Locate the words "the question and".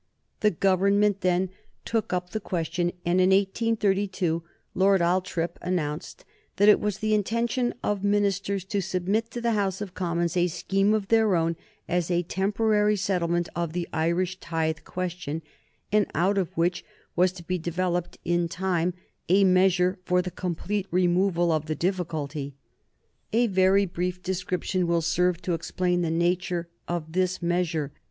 2.31-3.21